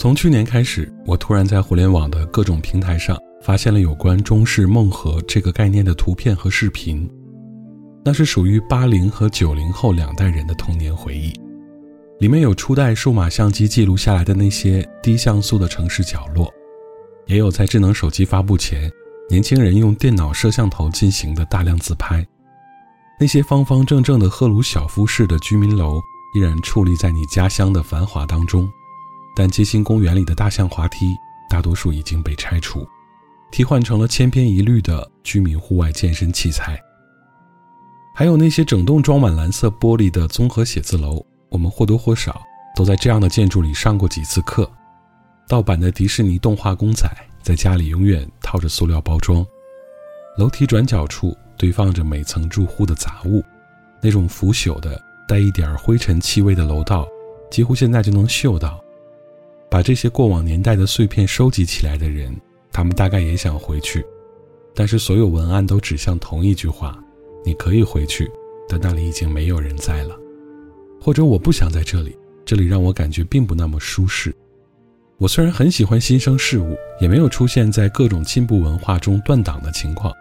[0.00, 7.06] 从去年开始，我突然在互联网的各种平台上发现了有关中式梦河这个概念的图片和视频，
[8.02, 11.38] 那是属于八零和九零后两代人的童年回忆。
[12.18, 16.50] 里面有初代数码相机记录下来的那些低像素的城市角落，
[17.26, 18.90] 也有在智能手机发布前，
[19.28, 22.26] 年轻人用电脑摄像头进行的大量自拍。
[23.20, 26.00] 那些方方正正的赫鲁晓夫式的居民楼，
[26.34, 28.66] 依然矗立在你家乡的繁华当中。
[29.34, 31.14] 但街心公园里的大象滑梯，
[31.48, 32.86] 大多数已经被拆除，
[33.50, 36.78] 替换成了千篇一律的居民户外健身器材。
[38.14, 42.42] 还有那些整栋装满蓝色玻璃的综合写字楼，我们或多或少
[42.76, 44.70] 都在这样的建筑里上过几次课。
[45.48, 47.08] 盗版的迪士尼动画公仔
[47.42, 49.44] 在家里永远套着塑料包装。
[50.36, 53.42] 楼梯转角处堆放着每层住户的杂物，
[54.02, 57.08] 那种腐朽的、带一点灰尘气味的楼道，
[57.50, 58.80] 几乎现在就能嗅到。
[59.70, 62.34] 把这些过往年代的碎片收集起来的人，
[62.72, 64.04] 他们大概也想回去，
[64.74, 67.02] 但是所有文案都指向同一句话：
[67.44, 68.28] 你可以回去，
[68.68, 70.18] 但那里已经没有人在了。
[71.00, 74.34] 或者我不想在这里，这里让我感觉并不那么舒适。
[75.18, 80.12] 我虽然很喜欢新生事物，也没有出现在各种进步文化中断档的情况，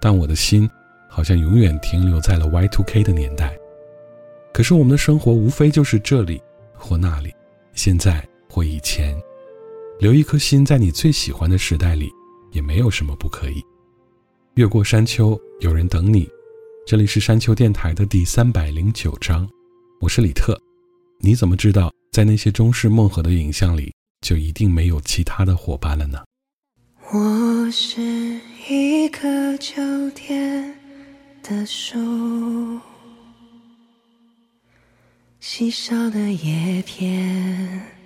[0.00, 0.68] 但我的心
[1.08, 3.56] 好像永远停留在了 Y2K 的年代。
[4.52, 6.42] 可是我们的生活无非就是这里
[6.74, 7.34] 或那里，
[7.72, 8.22] 现在。
[8.50, 9.16] 或以前，
[10.00, 12.10] 留一颗心在你最喜欢的时代里，
[12.50, 13.64] 也没有什么不可以。
[14.54, 16.28] 越过山丘，有人等你。
[16.84, 19.48] 这里是山丘电台的第三百零九章，
[20.00, 20.60] 我是李特。
[21.20, 26.24] 你怎么知道，在那些中式梦河的影像里，就一定没有其他的伙伴了呢？
[27.12, 28.00] 我是
[28.68, 29.80] 一棵秋
[30.10, 30.74] 天
[31.44, 32.80] 的树，
[35.38, 37.99] 稀少的叶片。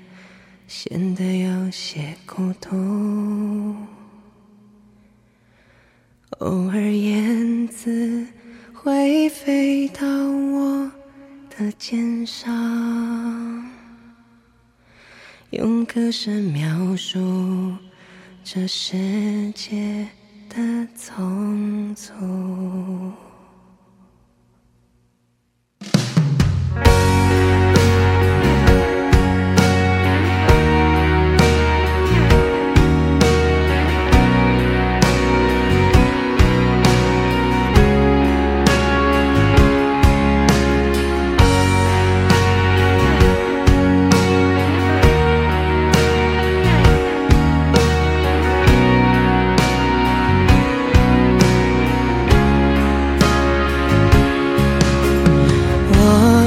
[0.77, 3.77] 显得有些孤独，
[6.41, 8.27] 偶尔燕子
[8.73, 10.91] 会飞到我
[11.49, 12.53] 的肩上，
[15.51, 17.77] 用歌声描述
[18.43, 20.09] 这世界
[20.49, 20.59] 的
[20.99, 22.13] 匆促。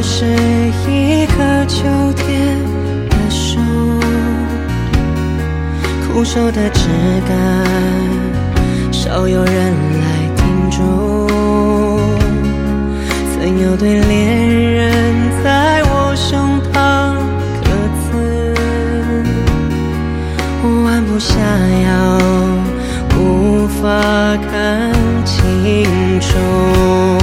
[0.10, 0.26] 是
[0.90, 1.84] 一棵秋
[2.16, 2.58] 天
[3.10, 3.60] 的树，
[6.08, 6.88] 枯瘦的枝
[7.28, 7.36] 干，
[8.92, 9.54] 少有人
[10.00, 10.06] 来
[10.38, 10.78] 停驻。
[13.36, 15.14] 曾有对恋人
[15.44, 17.14] 在我胸膛
[17.62, 17.68] 刻
[18.02, 18.08] 字，
[20.64, 21.36] 我弯不下
[21.86, 21.92] 腰，
[23.20, 23.78] 无法
[24.50, 24.90] 看
[25.26, 25.86] 清
[26.22, 27.17] 楚。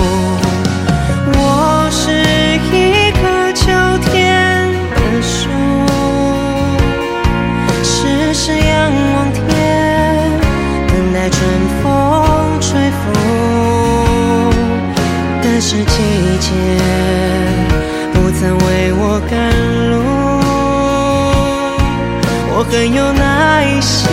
[18.13, 19.33] 不曾为我赶
[19.91, 19.93] 路。
[22.57, 24.09] 我很有耐心，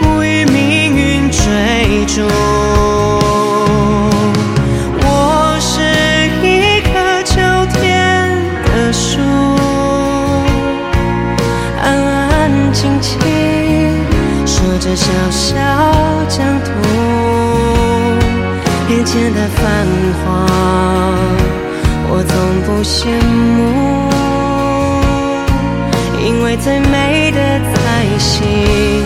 [0.00, 1.42] 不与命运追
[2.06, 2.26] 逐。
[5.00, 5.72] 我是
[6.42, 6.92] 一棵
[7.24, 7.32] 秋
[7.72, 7.82] 天
[8.64, 9.20] 的树，
[11.82, 13.08] 安安静静
[14.44, 15.52] 守着小小
[16.28, 16.68] 疆土。
[18.90, 19.62] 眼前的繁
[20.20, 20.24] 华，
[22.94, 23.08] 羡
[23.56, 24.08] 慕。
[26.24, 27.38] 因为最美的
[27.74, 29.03] 在心，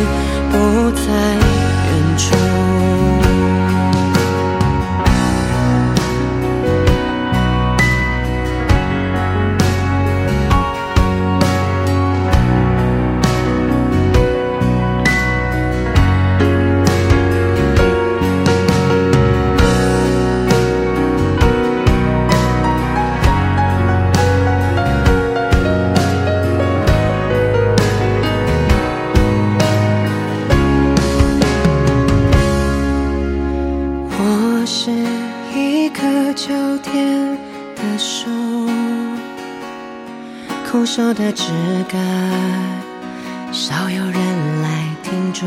[43.58, 45.44] 少有人来停驻。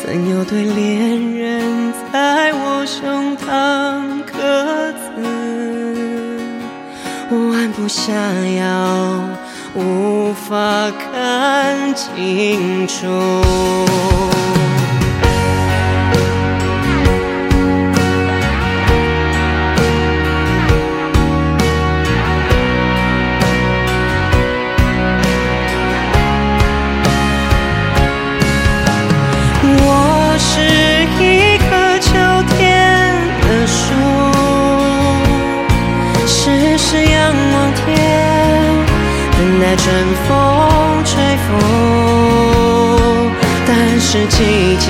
[0.00, 5.00] 曾有对恋人在我胸膛刻字，
[7.28, 8.12] 我弯不下
[8.56, 9.20] 腰，
[9.74, 10.54] 无法
[10.92, 13.04] 看清楚。
[39.88, 40.28] 等待春风
[41.04, 41.10] 吹
[41.44, 41.48] 拂。
[43.66, 44.36] 但是季
[44.76, 44.88] 节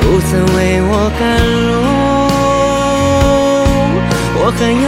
[0.00, 1.20] 不曾为我赶
[1.66, 1.70] 路，
[4.36, 4.86] 我很有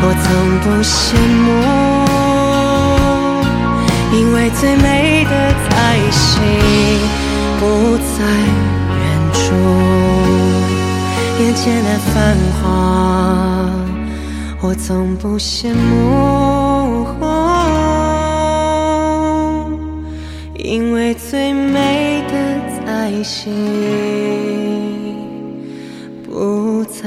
[0.00, 0.26] 我从
[0.62, 1.46] 不羡慕，
[4.16, 5.32] 因为最美的
[5.68, 5.72] 在
[6.10, 6.40] 心，
[7.58, 7.62] 不
[7.98, 8.18] 在
[8.96, 9.02] 远
[9.32, 9.36] 处。
[11.40, 12.14] 眼前的繁
[12.60, 12.66] 华，
[14.60, 17.06] 我从不羡慕，
[20.56, 22.32] 因为最美的
[22.84, 23.46] 在心，
[26.24, 27.06] 不在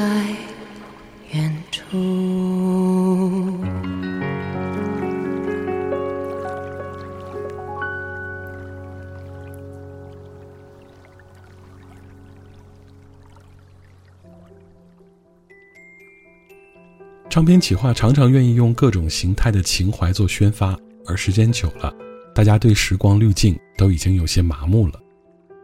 [17.41, 21.91] 唱片企划常常愿意用各种形态的情怀做宣发，而时间久了，
[22.35, 24.93] 大家对时光滤镜都已经有些麻木了。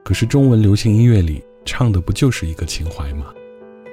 [0.03, 3.27] 可是中文流行音乐里唱的不就是一个情怀吗？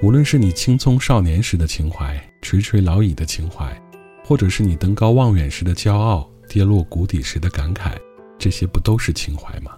[0.00, 3.78] 无论是你青葱少年时的情怀，垂垂老矣的情怀，
[4.24, 7.92] 或者是你登高望远时的骄傲，跌落谷底时的感慨，
[8.38, 9.72] 这些不都是情怀吗？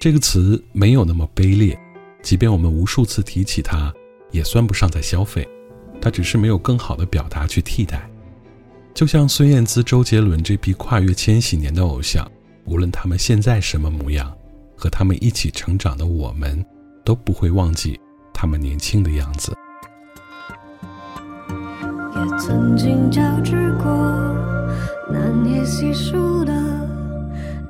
[0.00, 1.78] 这个词没有那么卑劣，
[2.22, 3.92] 即便我们无数次提起它，
[4.30, 5.46] 也算不上在消费。
[6.06, 8.08] 它只是没有更好的表达去替代，
[8.94, 12.24] 就像孙燕姿、周杰伦这批跨越千禧年的偶像，
[12.64, 14.32] 无论他们现在什么模样，
[14.76, 16.64] 和他们一起成长的我们，
[17.04, 17.98] 都不会忘记
[18.32, 19.52] 他们年轻的样子。
[21.50, 23.92] 也曾经交织过
[25.10, 26.54] 难以细数的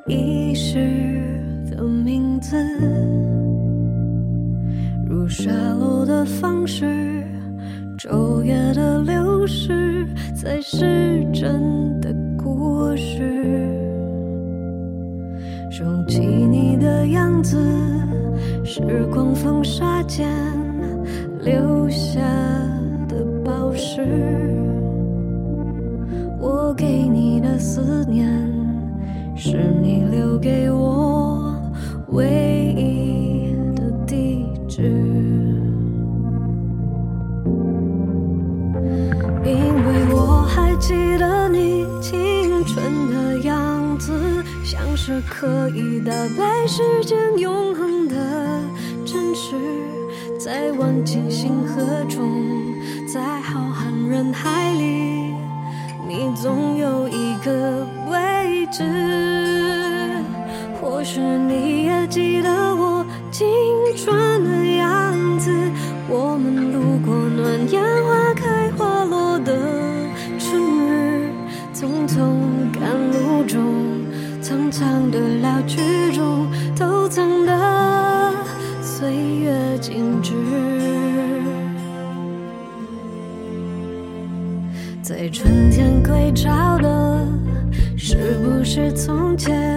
[0.06, 0.76] 遗失
[1.70, 2.54] 的名字，
[5.08, 5.50] 如沙
[5.80, 7.26] 漏的方式。
[7.98, 13.22] 昼夜的流逝才是真的故事。
[15.70, 17.58] 收起你的样子，
[18.64, 20.28] 时光风沙间
[21.40, 22.20] 留下
[23.08, 24.02] 的宝石。
[26.38, 28.28] 我给你的思念，
[29.34, 31.54] 是你留给我
[32.08, 32.45] 唯
[45.06, 48.16] 是可以打败时间永恒的
[49.04, 49.54] 真实，
[50.36, 52.28] 在万千星河中，
[53.06, 55.32] 在浩瀚人海里，
[56.08, 58.82] 你总有一个位置。
[60.82, 63.46] 或许你也记得我青
[75.66, 76.46] 曲中，
[76.76, 78.32] 偷藏的
[78.80, 80.32] 岁月静止。
[85.02, 87.26] 在春天归巢的，
[87.96, 89.75] 是不是从前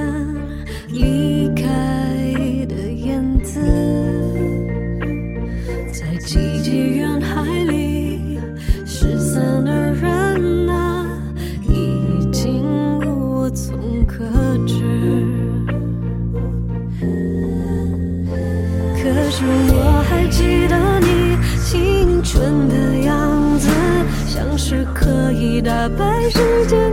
[25.79, 26.88] 打败世界。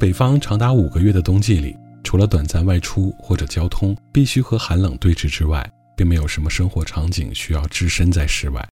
[0.00, 8.66] 北方长达五个月的冬季里，除了短暂外出或者交通必须和寒冷对峙之外，并没有什么生活场景需要置身在室外。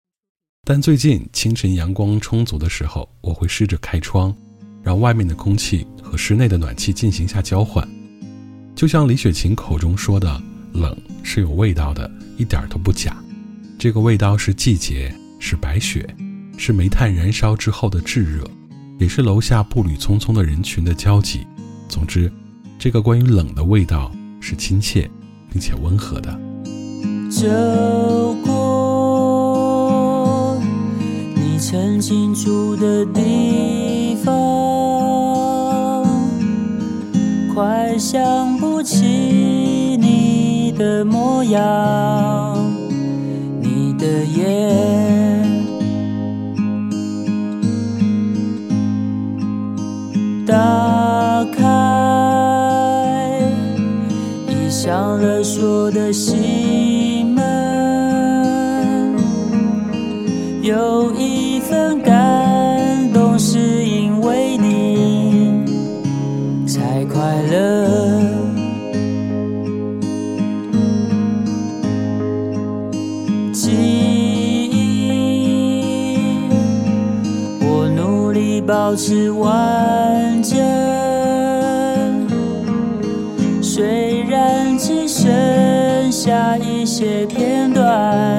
[0.66, 4.34] 但最近清晨阳光充足的时候，我会试着开窗，
[4.82, 7.86] 让外面的空气和室内的暖气进行下交换。
[8.74, 10.42] 就像李雪琴口中说的，
[10.72, 13.14] 冷是有味道的，一点都不假。
[13.78, 16.08] 这个味道是季节，是白雪，
[16.56, 18.50] 是煤炭燃烧之后的炙热，
[18.98, 21.46] 也是楼下步履匆匆的人群的交集。
[21.88, 22.30] 总之，
[22.78, 25.10] 这个关于冷的味道是亲切
[25.50, 26.38] 并且温和的。
[27.30, 27.46] 走
[28.44, 30.60] 过
[31.34, 36.04] 你曾经住的地方，
[37.54, 39.04] 快想不起
[40.00, 42.56] 你的模样，
[43.60, 45.57] 你的眼。
[50.48, 51.62] 打开
[54.48, 57.44] 已上了锁的心门，
[60.62, 65.66] 有一份感动是因为你
[66.66, 67.86] 才快乐。
[73.52, 73.70] 记
[74.72, 76.16] 忆，
[77.60, 80.37] 我努力保持完
[86.28, 88.37] 下一些片段，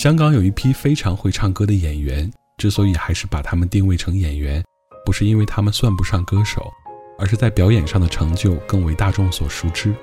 [0.00, 4.64] 香港有一批非常会唱歌的演员，之所以还是把他们定位成演员，
[5.04, 6.72] 不是因为他们算不上歌手，
[7.18, 9.94] 而是在表演上的成就更为大众所熟知。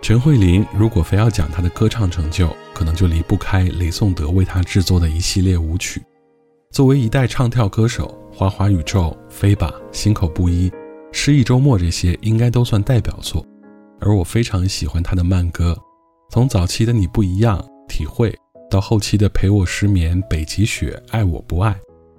[0.00, 6.02] 陈慧琳如果非要讲她的歌唱成就，可能就离不开雷颂德为她制作的一系列舞曲。
[6.70, 10.70] 作为一代唱跳歌手，《花花宇宙》《飞吧》《心口不一》
[11.12, 13.46] 《失忆周末》这些应该都算代表作。
[14.00, 15.76] 而我非常喜欢她的慢歌，
[16.30, 18.34] 从早期的《你不一样》体会。
[18.72, 21.76] 到后期的陪我失眠、北极雪、爱我不爱，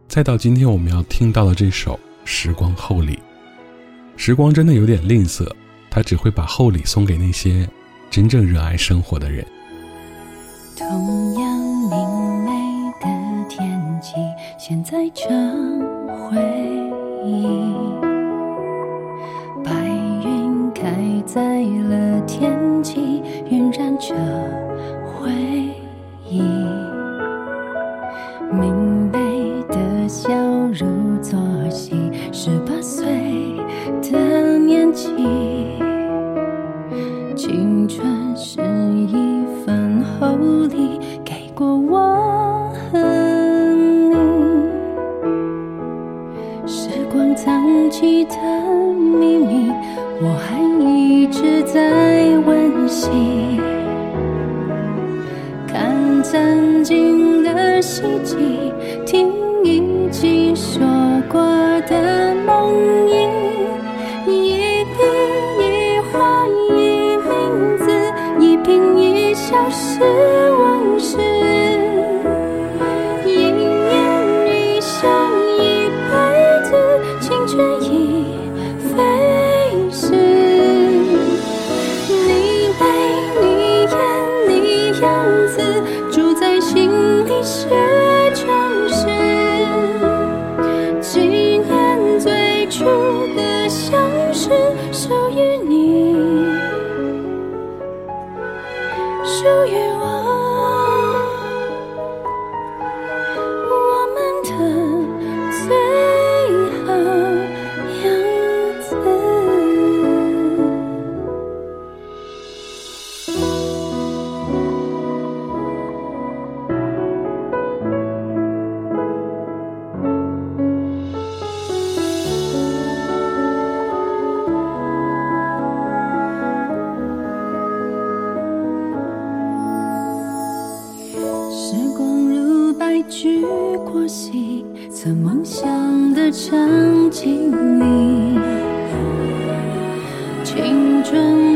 [0.08, 3.16] 再到今天我们要听到的这首《时光厚礼》。
[4.16, 5.52] 时光真的有点吝啬，
[5.90, 7.68] 它只会把厚礼送给那些
[8.12, 9.44] 真正热爱生活的人。
[10.78, 12.52] 同样明媚
[13.02, 14.14] 的天气，
[14.60, 15.82] 现在成
[16.30, 16.40] 回
[17.26, 17.48] 忆。
[19.64, 19.72] 白
[20.24, 20.84] 云开
[21.26, 24.14] 在了天际，晕染着
[25.04, 25.73] 回忆。
[28.52, 30.32] 明媚的笑
[30.74, 31.96] 如昨夕，
[32.32, 33.56] 十八岁
[34.02, 35.10] 的年纪，
[37.36, 40.36] 青春是一份厚
[40.70, 42.43] 礼，给过我。
[58.04, 58.53] 的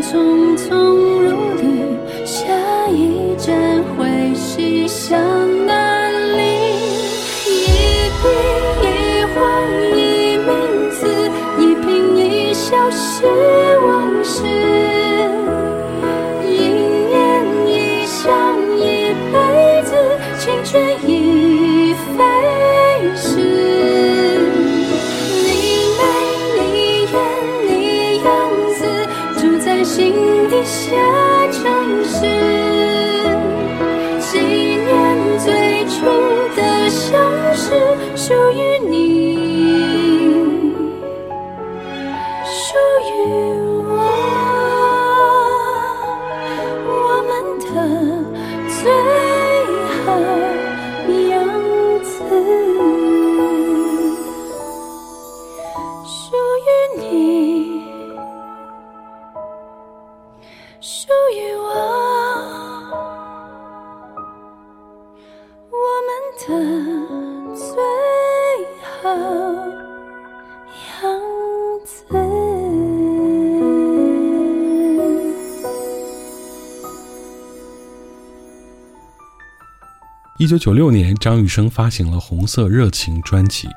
[0.09, 0.36] 春
[80.47, 83.67] 一九九六年，张雨生发行了《红色热情》专辑。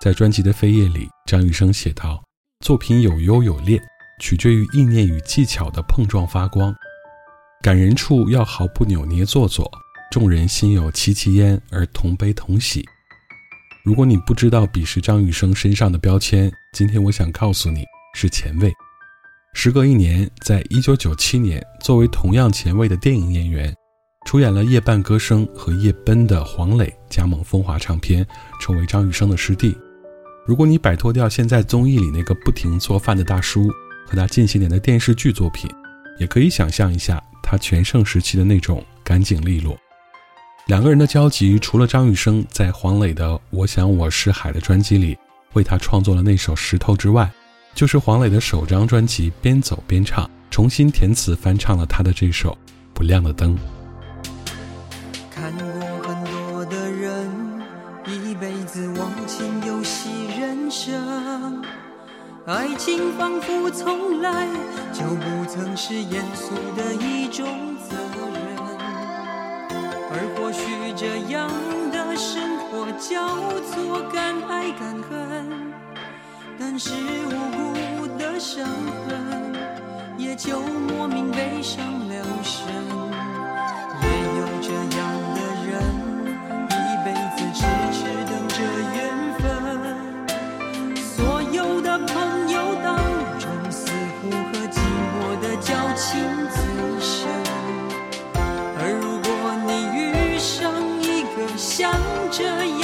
[0.00, 2.24] 在专辑的扉页里，张雨生写道
[2.64, 3.78] ：“作品有优有劣，
[4.18, 6.74] 取决于意念与技巧的碰撞发光。
[7.60, 9.70] 感人处要毫不扭捏做作，
[10.10, 12.82] 众人心有戚戚焉而同悲同喜。”
[13.84, 17.84] 如果你不知道彼时张雨生身上的标签，今天我想告诉你
[18.14, 18.72] 是前卫。
[19.52, 23.74] 时隔一年，在一九九七年，作为同样前卫的电影演员。
[24.24, 28.26] 出演了《夜半歌声》和《夜奔》的黄磊加盟风华唱片，
[28.60, 29.76] 成为张雨生的师弟。
[30.46, 33.68] 如果你摆脱掉现在综艺里那个不停做饭的大叔
[34.06, 35.70] 和他近些年的电视剧作品，
[36.18, 39.78] 也可以想象一下他全盛时期的那种干净利落。
[40.66, 45.16] 两个人的交集，除了张雨生在黄磊的《我想我是海》的专辑里
[45.52, 47.30] 为他创作了那首《石头》之外，
[47.74, 52.50] 就是黄磊的首张专辑《边走边唱》重新填词翻唱了他的这首
[52.94, 53.54] 《不亮的灯》。
[62.46, 64.46] 爱情仿佛从来
[64.92, 67.46] 就不曾是严肃的一种
[67.88, 67.96] 责
[68.34, 68.54] 任，
[70.10, 71.48] 而或许这样
[71.90, 73.26] 的生活叫
[73.72, 75.72] 做敢爱敢恨，
[76.58, 77.30] 但是无
[77.96, 78.68] 辜的伤
[79.08, 79.54] 痕
[80.18, 83.13] 也就莫名悲伤了神。
[101.84, 101.92] 像
[102.30, 102.42] 这
[102.80, 102.83] 样。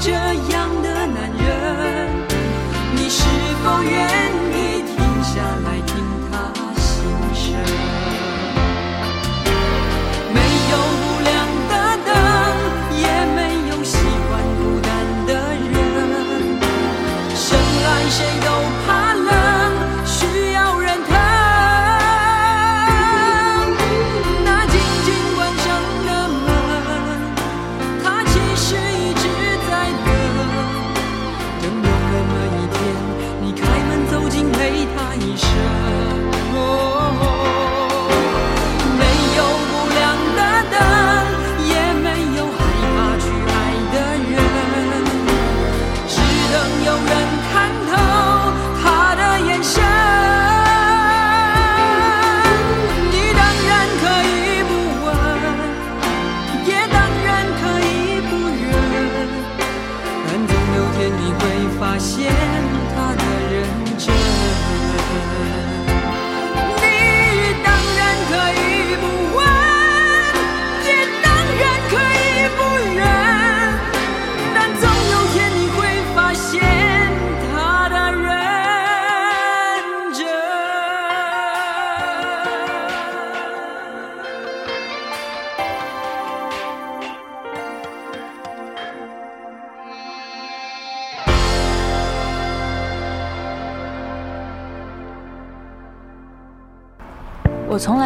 [0.00, 0.49] 这样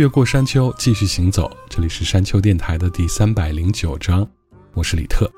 [0.00, 1.54] 越过山丘，继续行走。
[1.68, 4.26] 这里是山丘电台的第三百零九章，
[4.72, 5.30] 我是李特。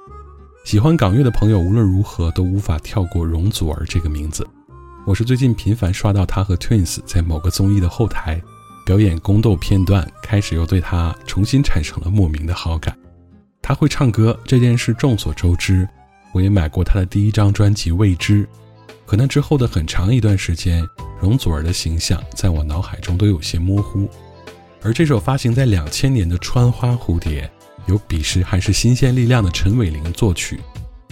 [0.65, 4.47] 喜欢港乐的朋友，无论如何都无法跳过容祖儿这个名字。
[5.05, 8.41] 我是最近频繁刷到她和 Twins 在某个综艺的后台
[8.87, 12.97] 表演宫斗片段，开始又对她重新产生了莫名的好感。
[13.61, 15.89] 她会唱歌这件事众所周知，
[16.33, 18.45] 我也买过她的第一张专辑《未知》。
[19.07, 20.89] 可那之后的很长一段时间，
[21.21, 24.09] 容祖儿的形象在我脑海中都有些模糊。
[24.85, 27.49] 而这首发行在两千年的《穿花蝴蝶》，
[27.91, 30.59] 由彼时还是新鲜力量的陈伟霆作曲，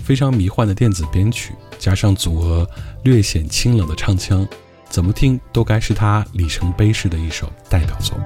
[0.02, 2.68] 非常迷幻的电子编曲，加上组合
[3.04, 4.44] 略显清冷的唱腔，
[4.88, 8.18] 怎么听都该是他里程碑式的一首代表作。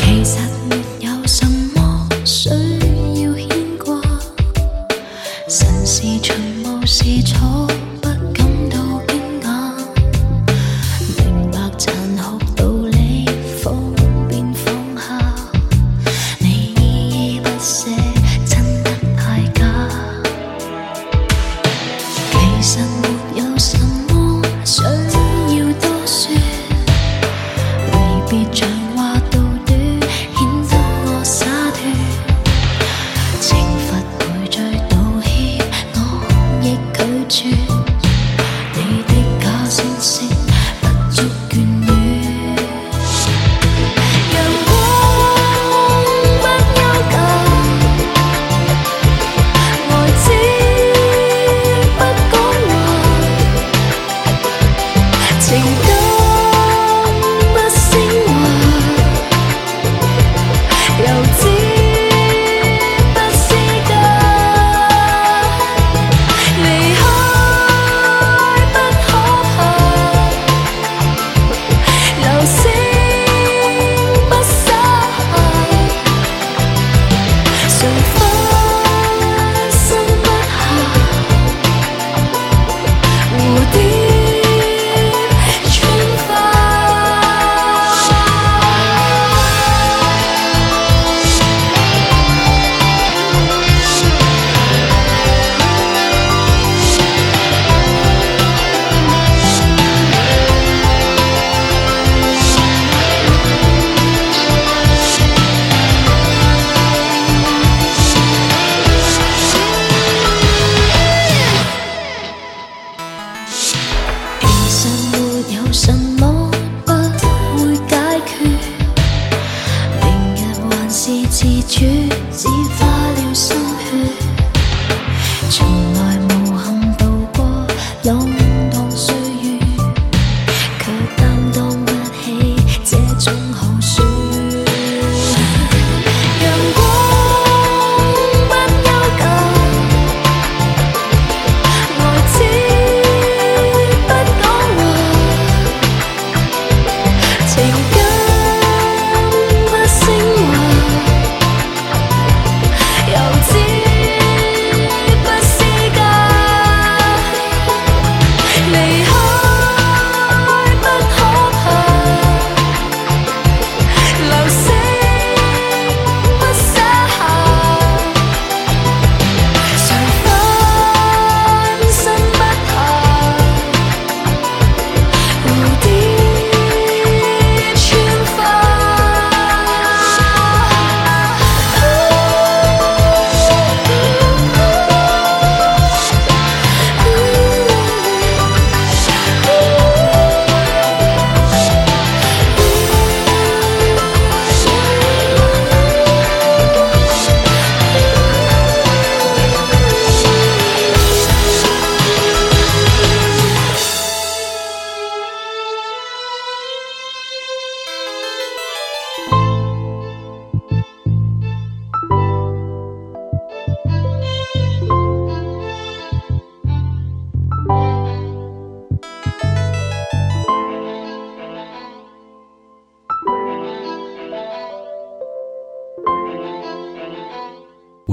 [0.00, 0.38] 其實
[0.70, 2.54] 沒有什麼需要
[3.34, 4.00] 牽掛，
[5.46, 7.70] 神是循無是錯，
[28.32, 28.71] 别着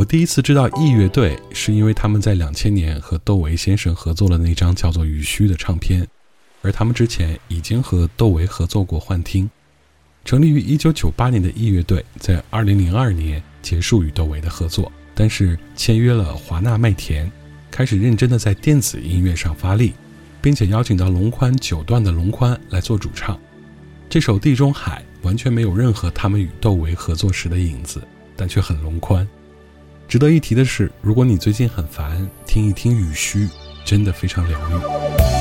[0.09, 6.07] 第一次知道 E 乐队，是因为他们在两千年和窦唯先生合作了那张叫做《雨虚》的唱片，
[6.63, 9.45] 而他们之前已经和窦唯合作过《幻听》。
[10.25, 17.31] 成立于一九九八年的 E 乐队，在二零零二年结束与窦唯的合作，但是签约了华纳麦田，
[17.69, 19.93] 开始认真的在电子音乐上发力，
[20.41, 23.39] 并且邀请到龙宽九段的龙宽来做主唱。
[24.09, 28.01] 这首《地中海》完全没有任何他们与窦唯合作时的影子，
[28.35, 29.27] 但却很龙宽。
[30.09, 33.45] 值得一提的是，如果你最近很烦，听一听《雨虚》，
[33.85, 35.38] 真的非常疗愈。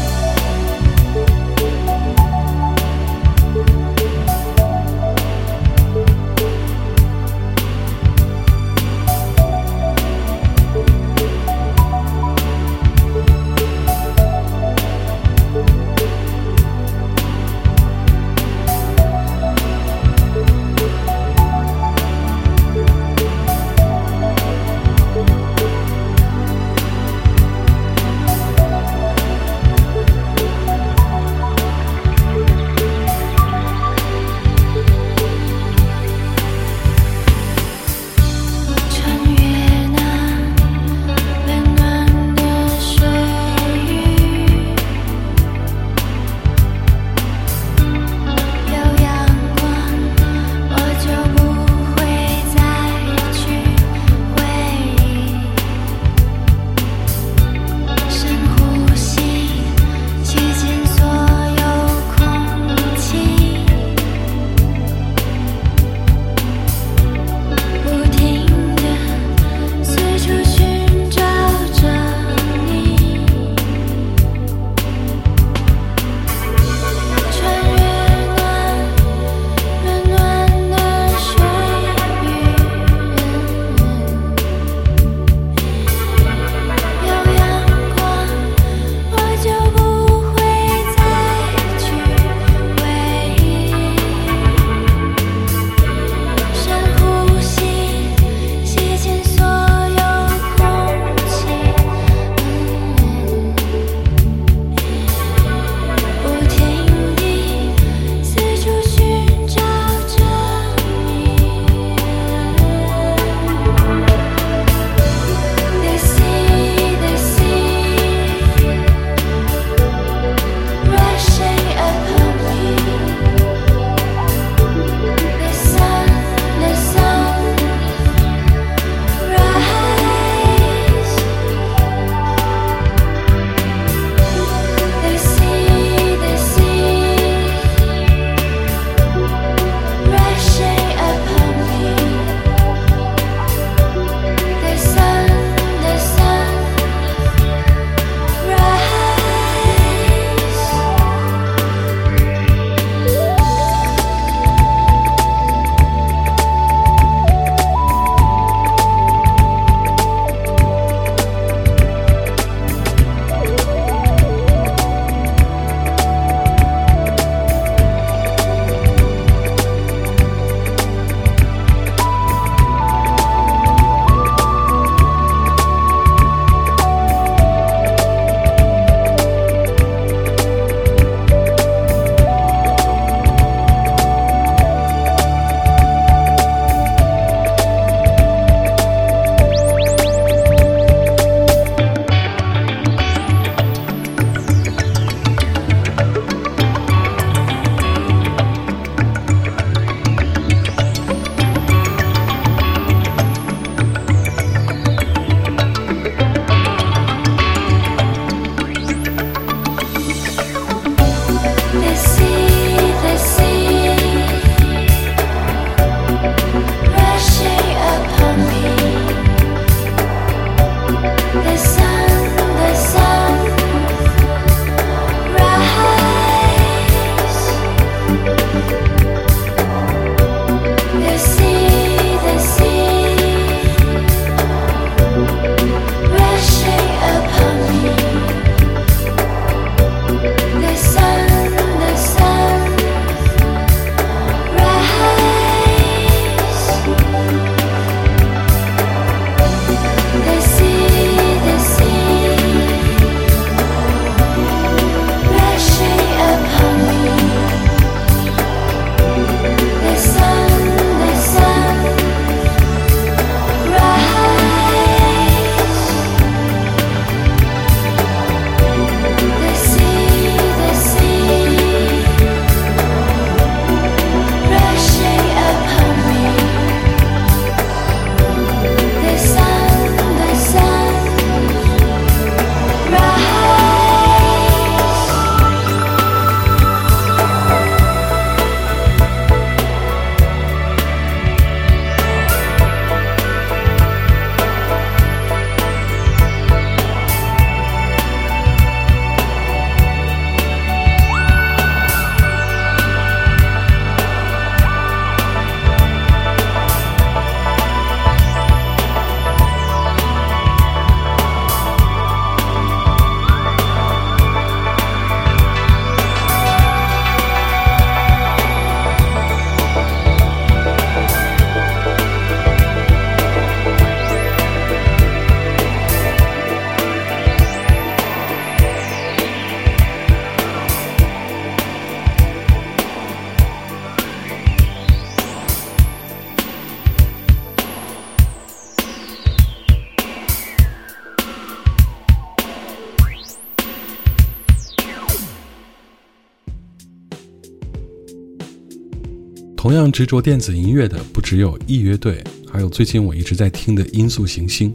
[349.78, 354.74] 样执着电子音乐的不只有 E 乐队，还有最近我一直在听的音速行星。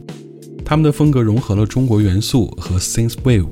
[0.64, 3.48] 他们的风格融合了中国元素和 Synthwave。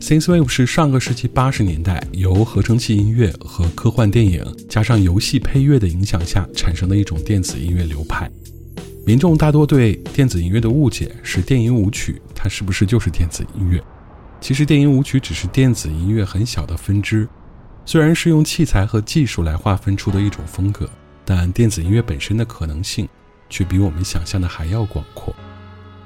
[0.00, 8.30] Synthwave 是上个世纪八十年代由合成器音乐和科幻电影加上游戏配乐的影响下产生的一种电子音乐流派。
[9.04, 13.82] 民众大多对电子音乐的误解是电音舞曲，它是不是就是电子音乐？
[14.40, 17.28] 其实电音舞曲只是电子音乐很小的分支。
[17.88, 20.86] 虽然是用器材和技术来划分出的一种风格，
[21.24, 23.08] 但电子音乐本身的可能性
[23.48, 25.34] 却比我们想象的还要广阔。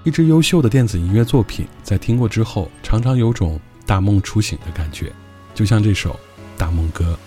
[0.05, 5.13] 一支优秀的电子音乐作品，在听过之后，常常有种大梦初醒的感觉，
[5.57, 6.13] 就像这首
[6.57, 7.19] 《大梦歌》。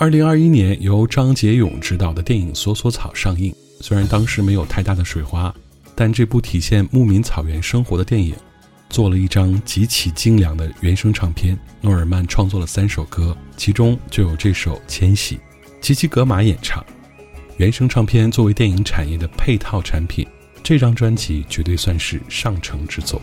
[0.00, 5.54] 二零二一年由张杰勇执导的电影《索索草》上映，虽然当时没有太大的水花，
[5.94, 8.34] 但这部体现牧民草原生活的电影，
[8.88, 11.54] 做了一张极其精良的原声唱片。
[11.82, 15.36] 诺尔曼创作了三首歌，其中就有这首《迁徙》，
[15.82, 16.82] 齐齐格玛演唱。
[17.58, 20.26] 原声唱片作为电影产业的配套产品，
[20.62, 23.20] 这张专辑绝对算是上乘之作。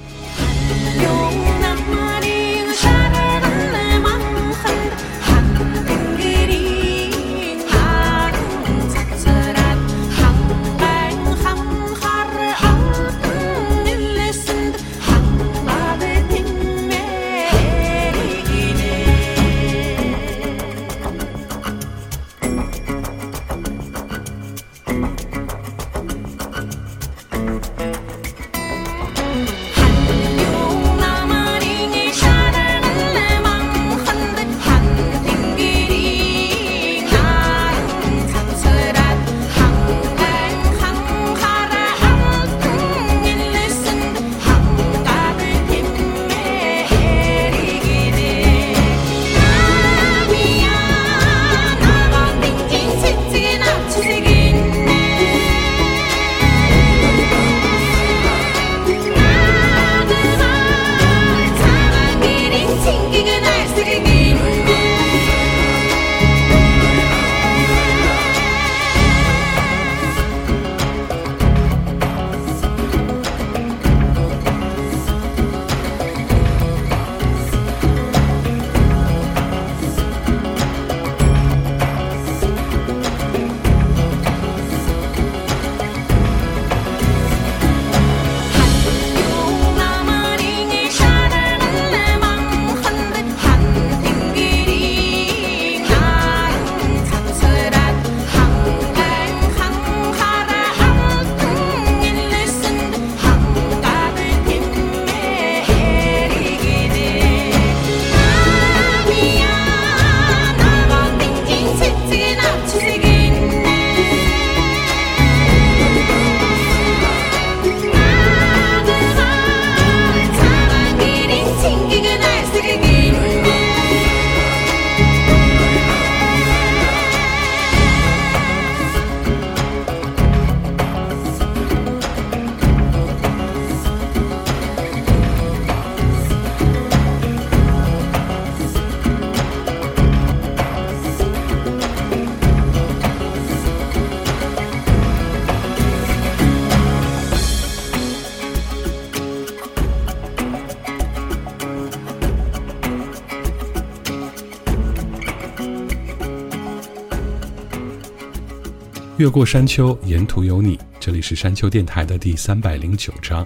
[159.17, 160.79] 越过山丘，沿途有你。
[160.99, 163.45] 这里是山丘电台的第三百零九章。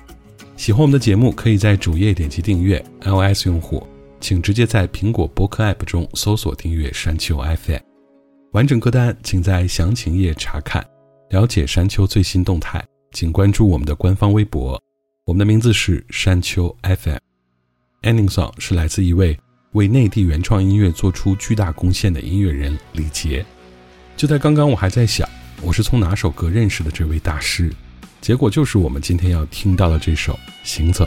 [0.57, 2.83] 喜欢我们的节目，可以在主页点击订阅。
[3.03, 3.87] iOS 用户
[4.19, 7.79] 请直接在苹果播客 App 中搜索订阅山丘 FM。
[8.51, 10.85] 完整歌单请在详情页查看。
[11.29, 14.77] 了解山丘最新动态，请关注我们的官方微博。
[15.25, 17.17] 我们的名字是山丘 FM。
[18.01, 19.39] Ending song 是来自一位
[19.71, 23.45] 为内地原创音乐做出巨大贡献的音乐人李杰。
[24.17, 25.25] 就在刚刚，我还在想。
[25.63, 27.71] 我是从哪首歌认识的这位大师？
[28.19, 30.33] 结果就是我们今天要听到的这首
[30.63, 31.05] 《行走》。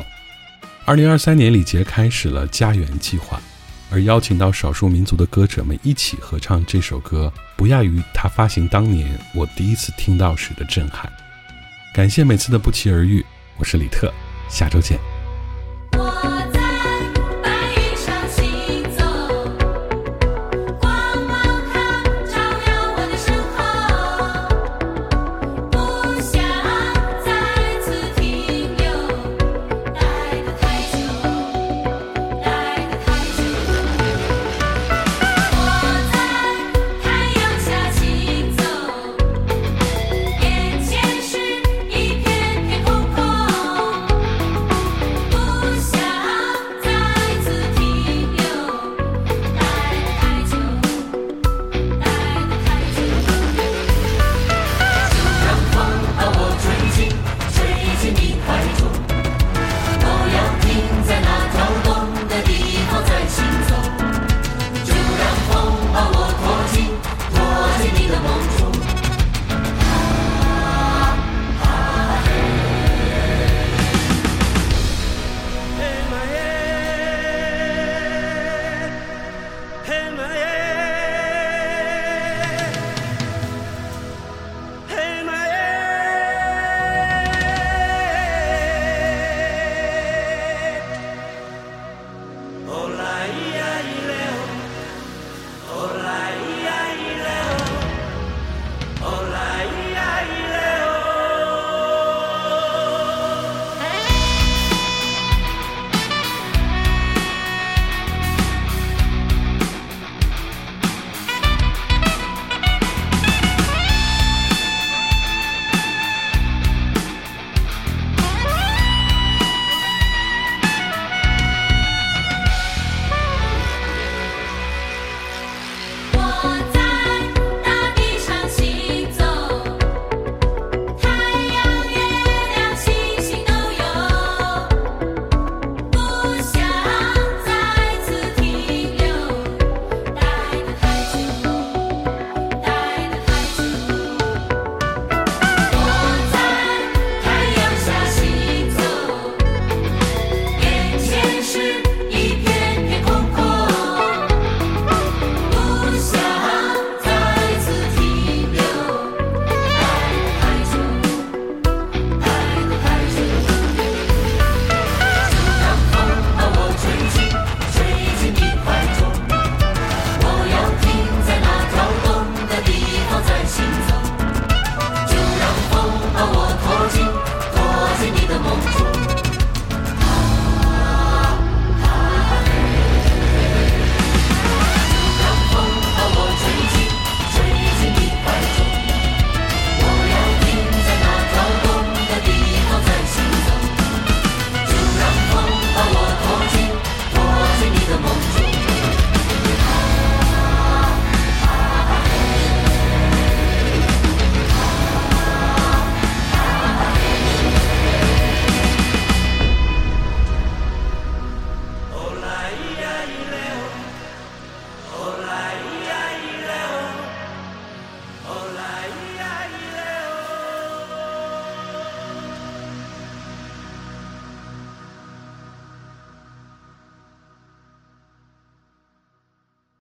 [0.85, 3.41] 二零二三年，李杰开始了家园计划，
[3.91, 11.13] 而邀请到少数民族的歌者们一起合唱这首歌，不亚于他发行当年我第一次听到时的震撼。
[11.93, 13.25] 感谢每次的不期而遇，
[13.57, 14.13] 我是李特，
[14.49, 14.99] 下周见。